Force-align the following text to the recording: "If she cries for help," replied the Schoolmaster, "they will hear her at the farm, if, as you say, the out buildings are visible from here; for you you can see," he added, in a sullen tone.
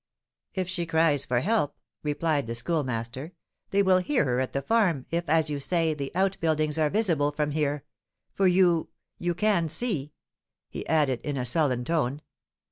"If 0.55 0.67
she 0.67 0.87
cries 0.87 1.25
for 1.25 1.41
help," 1.41 1.77
replied 2.01 2.47
the 2.47 2.55
Schoolmaster, 2.55 3.33
"they 3.69 3.83
will 3.83 3.99
hear 3.99 4.25
her 4.25 4.39
at 4.39 4.51
the 4.51 4.63
farm, 4.63 5.05
if, 5.11 5.29
as 5.29 5.51
you 5.51 5.59
say, 5.59 5.93
the 5.93 6.11
out 6.15 6.39
buildings 6.39 6.79
are 6.79 6.89
visible 6.89 7.31
from 7.31 7.51
here; 7.51 7.83
for 8.33 8.47
you 8.47 8.89
you 9.19 9.35
can 9.35 9.69
see," 9.69 10.13
he 10.69 10.87
added, 10.87 11.21
in 11.21 11.37
a 11.37 11.45
sullen 11.45 11.85
tone. 11.85 12.23